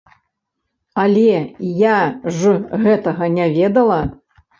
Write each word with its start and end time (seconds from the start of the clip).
Але 1.01 1.41
я 1.89 1.97
ж 2.37 2.53
гэтага 2.87 3.29
не 3.35 3.45
ведала. 3.59 4.01